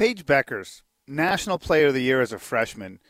[0.00, 3.00] Paige Bueckers, National Player of the Year as a freshman,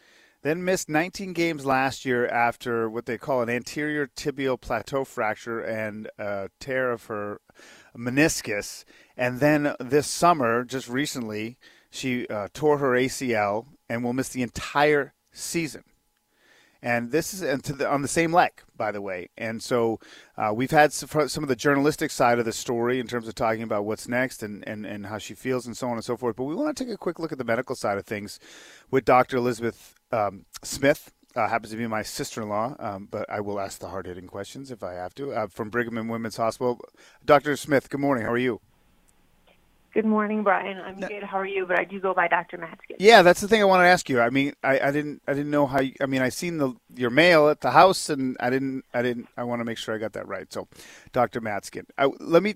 [0.42, 5.60] then missed 19 games last year after what they call an anterior tibial plateau fracture
[5.60, 7.40] and a tear of her
[7.96, 8.82] meniscus.
[9.16, 11.58] And then this summer, just recently,
[11.90, 15.84] she uh, tore her ACL and will miss the entire season
[16.82, 19.28] and this is and the, on the same leg, by the way.
[19.36, 20.00] And so
[20.36, 23.62] uh, we've had some of the journalistic side of the story in terms of talking
[23.62, 26.36] about what's next and, and, and how she feels and so on and so forth.
[26.36, 28.40] But we want to take a quick look at the medical side of things
[28.90, 29.36] with Dr.
[29.36, 31.12] Elizabeth um, Smith.
[31.36, 34.82] Uh, happens to be my sister-in-law, um, but I will ask the hard-hitting questions if
[34.82, 35.30] I have to.
[35.32, 36.80] Uh, from Brigham and Women's Hospital,
[37.24, 37.56] Dr.
[37.56, 37.88] Smith.
[37.88, 38.24] Good morning.
[38.24, 38.60] How are you?
[39.92, 40.78] Good morning, Brian.
[40.78, 41.24] I'm good.
[41.24, 41.66] How are you?
[41.66, 42.58] But I do go by Dr.
[42.58, 42.96] Matzkin.
[43.00, 44.20] Yeah, that's the thing I want to ask you.
[44.20, 45.80] I mean, I, I didn't, I didn't know how.
[45.80, 49.02] You, I mean, I seen the your mail at the house, and I didn't, I
[49.02, 49.28] didn't.
[49.36, 50.52] I want to make sure I got that right.
[50.52, 50.68] So,
[51.12, 51.40] Dr.
[51.40, 52.54] Matzkin, I, let me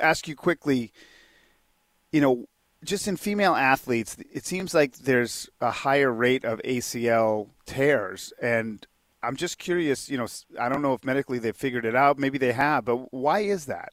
[0.00, 0.92] ask you quickly.
[2.12, 2.46] You know,
[2.84, 8.86] just in female athletes, it seems like there's a higher rate of ACL tears, and
[9.24, 10.08] I'm just curious.
[10.08, 12.16] You know, I don't know if medically they've figured it out.
[12.16, 13.92] Maybe they have, but why is that?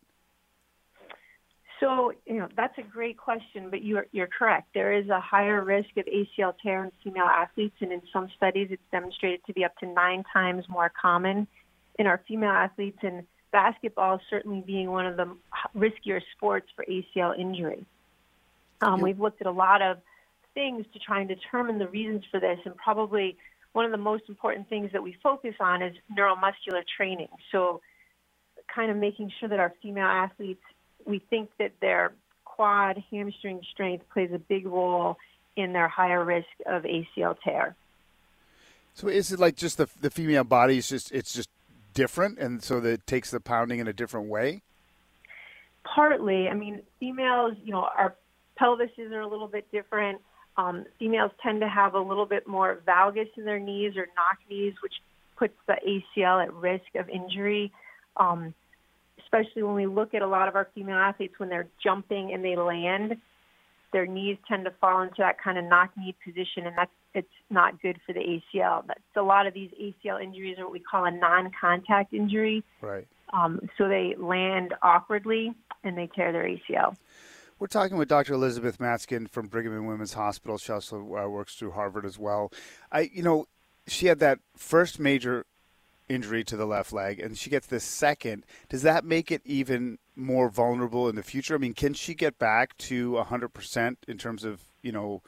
[1.80, 4.70] So, you know, that's a great question, but you're, you're correct.
[4.74, 8.70] There is a higher risk of ACL tear in female athletes, and in some studies,
[8.72, 11.48] it's demonstrated to be up to nine times more common
[12.00, 15.36] in our female athletes, and basketball certainly being one of the
[15.76, 17.86] riskier sports for ACL injury.
[18.82, 19.98] Um, we've looked at a lot of
[20.54, 23.38] things to try and determine the reasons for this, and probably
[23.74, 27.30] one of the most important things that we focus on is neuromuscular training.
[27.52, 27.82] So,
[28.74, 30.62] kind of making sure that our female athletes
[31.08, 32.12] we think that their
[32.44, 35.18] quad hamstring strength plays a big role
[35.56, 37.76] in their higher risk of ACL tear.
[38.94, 41.50] So is it like just the the female body is just it's just
[41.94, 44.62] different, and so that it takes the pounding in a different way?
[45.84, 48.16] Partly, I mean, females, you know, our
[48.60, 50.20] pelvises are a little bit different.
[50.58, 54.40] Um, females tend to have a little bit more valgus in their knees or knock
[54.50, 54.96] knees, which
[55.38, 55.78] puts the
[56.18, 57.72] ACL at risk of injury.
[58.18, 58.56] Um,
[59.28, 62.44] especially when we look at a lot of our female athletes when they're jumping and
[62.44, 63.18] they land,
[63.94, 67.28] their knees tend to fall into that kind of knock knee position, and that's it's
[67.50, 68.86] not good for the ACL.
[68.86, 72.64] That's a lot of these ACL injuries are what we call a non-contact injury.
[72.82, 73.08] Right.
[73.34, 76.96] Um, so they land awkwardly and they tear their ACL.
[77.58, 78.34] We're talking with Dr.
[78.34, 80.60] Elizabeth Matzkin from Brigham and Women's Hospital.
[80.60, 82.52] She also uh, works through Harvard as well.
[82.92, 83.48] I, you know,
[83.88, 85.46] she had that first major
[86.10, 90.00] injury to the left leg and she gets this second, does that make it even
[90.16, 91.56] more vulnerable in the future?
[91.56, 95.22] I mean, can she get back to 100% in terms of, you know,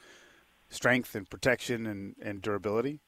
[0.68, 3.00] strength and protection and, and durability?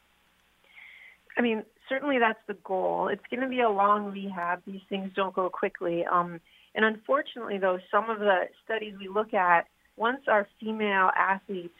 [1.36, 3.08] I mean, certainly that's the goal.
[3.08, 4.62] It's going to be a long rehab.
[4.66, 6.04] These things don't go quickly.
[6.04, 6.40] Um,
[6.74, 9.66] and unfortunately, though, some of the studies we look at,
[9.96, 11.74] once our female athletes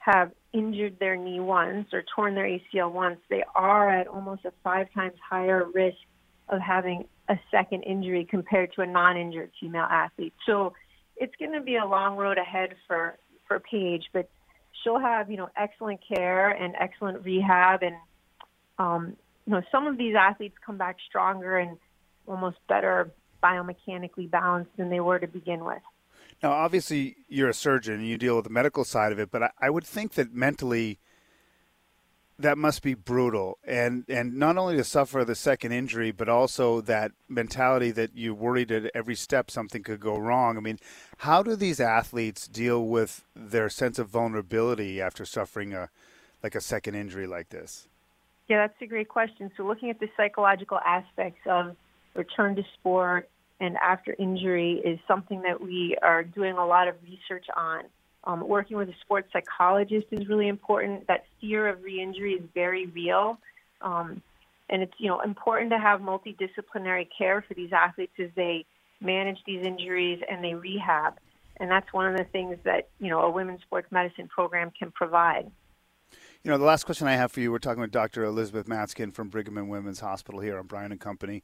[0.00, 4.52] have injured their knee once or torn their ACL once, they are at almost a
[4.62, 5.96] five times higher risk
[6.48, 10.34] of having a second injury compared to a non-injured female athlete.
[10.46, 10.74] So
[11.16, 14.28] it's going to be a long road ahead for for Paige, but
[14.82, 17.96] she'll have you know excellent care and excellent rehab, and
[18.78, 21.78] um, you know some of these athletes come back stronger and
[22.26, 23.10] almost better
[23.42, 25.82] biomechanically balanced than they were to begin with.
[26.42, 29.42] Now, obviously, you're a surgeon and you deal with the medical side of it, but
[29.44, 30.98] I, I would think that mentally
[32.38, 33.58] that must be brutal.
[33.64, 38.34] And, and not only to suffer the second injury, but also that mentality that you're
[38.34, 40.56] worried at every step something could go wrong.
[40.56, 40.78] I mean,
[41.18, 45.90] how do these athletes deal with their sense of vulnerability after suffering a
[46.42, 47.86] like a second injury like this?
[48.48, 49.52] Yeah, that's a great question.
[49.56, 51.76] So, looking at the psychological aspects of
[52.14, 53.28] return to sport
[53.62, 57.84] and after injury is something that we are doing a lot of research on.
[58.24, 61.06] Um, working with a sports psychologist is really important.
[61.06, 63.38] That fear of re-injury is very real,
[63.80, 64.20] um,
[64.68, 68.64] and it's you know important to have multidisciplinary care for these athletes as they
[69.00, 71.14] manage these injuries and they rehab.
[71.58, 74.90] And that's one of the things that you know a women's sports medicine program can
[74.90, 75.50] provide.
[76.42, 78.24] You know, the last question I have for you, we're talking with Dr.
[78.24, 81.42] Elizabeth Matzkin from Brigham and Women's Hospital here on Brian and Company.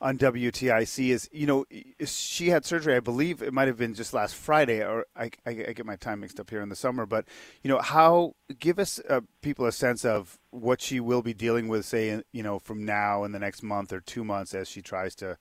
[0.00, 1.64] On WTIC is, you know,
[2.04, 2.94] she had surgery.
[2.94, 6.20] I believe it might have been just last Friday, or I, I, get my time
[6.20, 7.04] mixed up here in the summer.
[7.04, 7.26] But
[7.62, 11.68] you know, how give us uh, people a sense of what she will be dealing
[11.68, 14.82] with, say, you know, from now in the next month or two months as she
[14.82, 15.36] tries to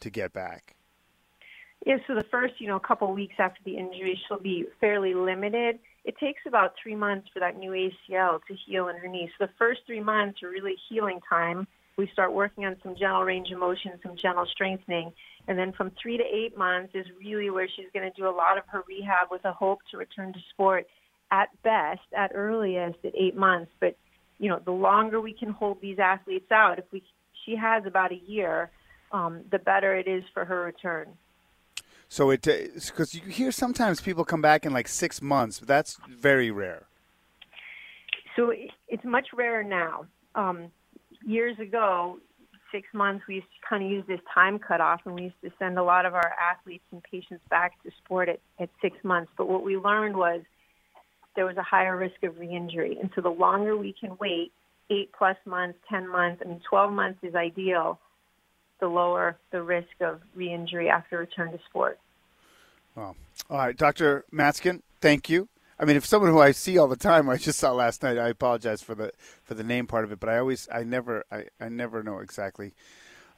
[0.00, 0.74] to get back.
[1.86, 5.80] Yeah, so the first, you know, couple weeks after the injury, she'll be fairly limited.
[6.04, 9.30] It takes about three months for that new ACL to heal in her knee.
[9.38, 11.66] So the first three months are really healing time
[11.96, 15.12] we start working on some gentle range of motion, some gentle strengthening.
[15.48, 18.30] And then from three to eight months is really where she's going to do a
[18.30, 20.86] lot of her rehab with a hope to return to sport
[21.30, 23.72] at best, at earliest, at eight months.
[23.80, 23.96] But,
[24.38, 27.02] you know, the longer we can hold these athletes out, if we,
[27.44, 28.70] she has about a year,
[29.10, 31.08] um, the better it is for her return.
[32.08, 35.68] So it, because uh, you hear sometimes people come back in like six months, but
[35.68, 36.86] that's very rare.
[38.36, 38.52] So
[38.88, 40.06] it's much rarer now.
[40.34, 40.68] Um,
[41.24, 42.18] years ago,
[42.72, 45.50] six months, we used to kind of use this time cutoff, and we used to
[45.58, 49.30] send a lot of our athletes and patients back to sport at, at six months.
[49.36, 50.40] But what we learned was
[51.36, 54.52] there was a higher risk of re-injury, and so the longer we can wait,
[54.90, 57.98] eight plus months, ten months, I mean, twelve months is ideal.
[58.80, 62.00] The lower the risk of re-injury after return to sport.
[62.96, 63.16] Well,
[63.48, 64.24] all right, Dr.
[64.32, 65.48] Matzkin, thank you.
[65.82, 68.16] I mean, if someone who I see all the time, I just saw last night.
[68.16, 69.12] I apologize for the
[69.42, 72.20] for the name part of it, but I always, I never, I, I never know
[72.20, 72.72] exactly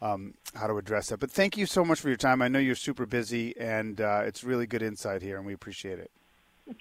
[0.02, 1.18] um, how to address that.
[1.18, 2.42] But thank you so much for your time.
[2.42, 5.98] I know you're super busy, and uh, it's really good insight here, and we appreciate
[5.98, 6.10] it.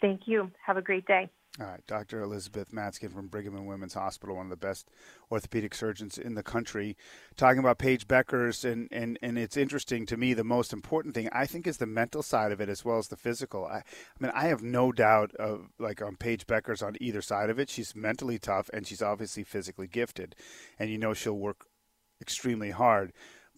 [0.01, 0.51] Thank you.
[0.65, 1.29] Have a great day.
[1.59, 2.19] All right, Dr.
[2.23, 4.89] Elizabeth Matzkin from Brigham and Women's Hospital, one of the best
[5.31, 6.97] orthopedic surgeons in the country,
[7.35, 10.33] talking about Paige Bueckers, and, and, and it's interesting to me.
[10.33, 13.09] The most important thing I think is the mental side of it as well as
[13.09, 13.65] the physical.
[13.65, 13.83] I, I
[14.19, 17.69] mean, I have no doubt of like on Paige Bueckers on either side of it.
[17.69, 20.35] She's mentally tough and she's obviously physically gifted,
[20.79, 21.67] and you know she'll work
[22.19, 23.13] extremely hard.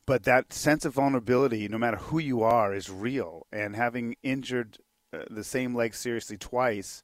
[0.06, 3.48] But that sense of vulnerability, no matter who you are, is real.
[3.54, 4.80] And having injured
[5.14, 7.02] uh, the same leg seriously twice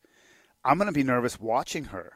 [0.63, 2.13] I'm going to be nervous watching her.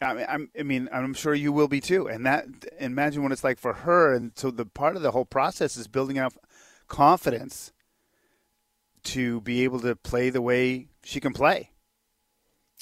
[0.00, 2.06] I mean, I'm, I mean, I'm sure you will be too.
[2.06, 2.46] And that,
[2.78, 4.14] imagine what it's like for her.
[4.14, 6.34] And so the part of the whole process is building up
[6.86, 7.72] confidence
[9.04, 11.70] to be able to play the way she can play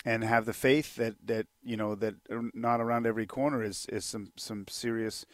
[0.04, 3.86] and have the faith that, that, you know, that er, not around every corner is,
[3.90, 5.24] is some, some serious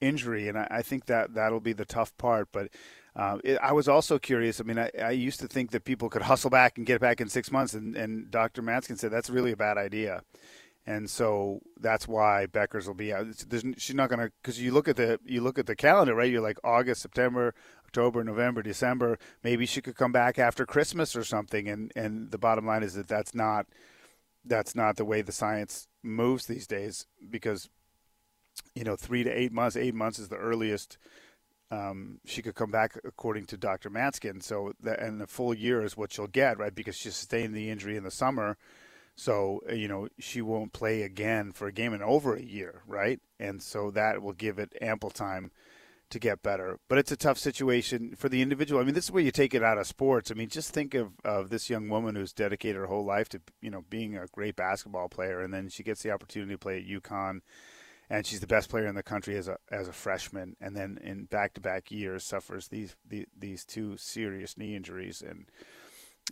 [0.00, 0.48] injury.
[0.48, 2.68] And I, I think that that'll be the tough part, but
[3.14, 4.60] uh, it, I was also curious.
[4.60, 7.20] I mean, I, I, used to think that people could hustle back and get back
[7.20, 8.62] in six months, and, and Dr.
[8.62, 10.22] Matzkin said that's really a bad idea.
[10.84, 13.26] And so that's why Bueckers will be out.
[13.76, 16.30] she's not going to because you look at the you look at the calendar, right?
[16.30, 17.54] You're like August, September,
[17.86, 19.16] October, November, December.
[19.44, 21.68] Maybe she could come back after Christmas or something.
[21.68, 23.66] And and the bottom line is that that's not
[24.44, 27.68] that's not the way the science moves these days because
[28.74, 29.76] you know three to eight months.
[29.76, 30.98] Eight months is the earliest
[31.72, 33.88] um, she could come back according to Dr.
[33.88, 34.42] Matzkin.
[34.42, 36.74] So, the, and the full year is what she'll get, right?
[36.74, 38.58] Because she sustained the injury in the summer.
[39.16, 42.82] So, uh, you know, she won't play again for a game in over a year,
[42.86, 43.20] right?
[43.40, 45.50] And so that will give it ample time
[46.10, 46.78] to get better.
[46.88, 48.78] But it's a tough situation for the individual.
[48.78, 50.30] I mean, this is where you take it out of sports.
[50.30, 53.40] I mean, just think of, of this young woman who's dedicated her whole life to,
[53.62, 55.40] you know, being a great basketball player.
[55.40, 57.40] And then she gets the opportunity to play at UConn
[58.12, 60.98] and she's the best player in the country as a as a freshman, and then
[61.02, 65.46] in back to back years suffers these, these these two serious knee injuries, and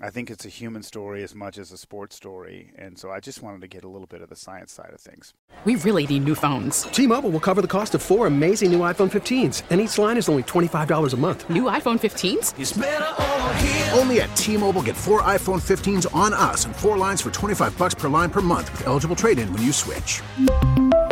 [0.02, 3.18] I think it's a human story as much as a sports story, and so I
[3.18, 5.32] just wanted to get a little bit of the science side of things.
[5.64, 6.82] We really need new phones.
[6.82, 10.28] T-Mobile will cover the cost of four amazing new iPhone 15s, and each line is
[10.28, 11.48] only twenty five dollars a month.
[11.48, 13.98] New iPhone 15s?
[13.98, 17.76] Only at T-Mobile, get four iPhone 15s on us, and four lines for twenty five
[17.78, 20.20] bucks per line per month with eligible trade-in when you switch.